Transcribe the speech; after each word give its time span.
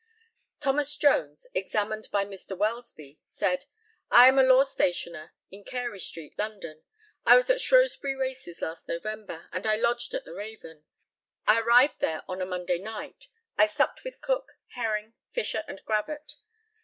Thomas 0.59 0.97
Jones, 0.97 1.45
examined 1.53 2.07
by 2.11 2.25
Mr. 2.25 2.57
WELSBY, 2.57 3.19
said: 3.23 3.65
I 4.09 4.27
am 4.27 4.39
a 4.39 4.43
law 4.43 4.63
stationer 4.63 5.35
in 5.51 5.63
Carey 5.63 5.99
street, 5.99 6.33
London. 6.39 6.81
I 7.23 7.35
was 7.35 7.51
at 7.51 7.61
Shrewsbury 7.61 8.15
races 8.15 8.63
last 8.63 8.87
November, 8.87 9.47
and 9.51 9.67
I 9.67 9.75
lodged 9.75 10.15
at 10.15 10.25
the 10.25 10.33
Raven. 10.33 10.85
I 11.45 11.59
arrived 11.59 11.99
there 11.99 12.23
on 12.27 12.41
a 12.41 12.47
Monday 12.47 12.79
night. 12.79 13.27
I 13.59 13.67
supped 13.67 14.03
with 14.03 14.21
Cook, 14.21 14.53
Herring, 14.69 15.13
Fisher 15.29 15.63
and 15.67 15.85
Gravatt. 15.85 16.33